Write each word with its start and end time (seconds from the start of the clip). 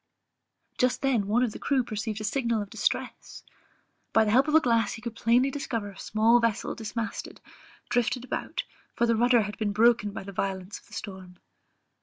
Just 0.79 1.03
then 1.03 1.27
one 1.27 1.43
of 1.43 1.51
the 1.51 1.59
crew 1.59 1.83
perceived 1.83 2.19
a 2.19 2.23
signal 2.23 2.59
of 2.63 2.71
distress; 2.71 3.43
by 4.13 4.25
the 4.25 4.31
help 4.31 4.47
of 4.47 4.55
a 4.55 4.59
glass 4.59 4.93
he 4.93 5.01
could 5.03 5.15
plainly 5.15 5.51
discover 5.51 5.91
a 5.91 5.99
small 5.99 6.39
vessel 6.39 6.73
dismasted, 6.73 7.39
drifted 7.87 8.25
about, 8.25 8.63
for 8.95 9.05
the 9.05 9.15
rudder 9.15 9.43
had 9.43 9.59
been 9.59 9.73
broken 9.73 10.09
by 10.09 10.23
the 10.23 10.31
violence 10.33 10.79
of 10.79 10.87
the 10.87 10.93
storm. 10.93 11.37